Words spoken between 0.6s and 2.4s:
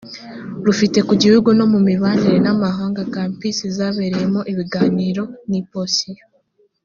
rufite ku gihugu no mu mibanire